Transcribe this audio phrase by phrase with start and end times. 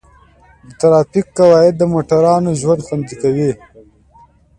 [0.67, 3.51] د ټرافیک قواعد د موټروانو ژوند خوندي کوي.